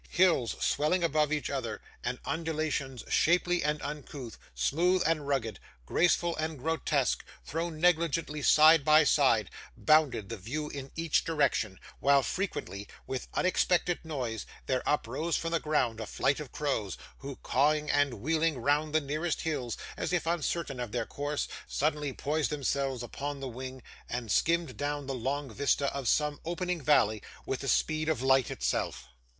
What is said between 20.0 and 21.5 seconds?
if uncertain of their course,